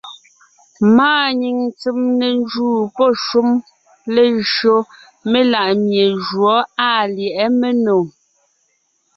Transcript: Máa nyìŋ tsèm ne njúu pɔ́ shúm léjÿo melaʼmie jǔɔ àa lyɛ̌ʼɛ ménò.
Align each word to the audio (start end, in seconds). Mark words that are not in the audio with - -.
Máa 0.97 1.25
nyìŋ 1.39 1.57
tsèm 1.79 1.99
ne 2.19 2.27
njúu 2.39 2.79
pɔ́ 2.95 3.09
shúm 3.23 3.49
léjÿo 4.15 4.75
melaʼmie 5.31 6.03
jǔɔ 6.25 6.55
àa 6.87 7.01
lyɛ̌ʼɛ 7.15 7.45
ménò. 7.59 7.97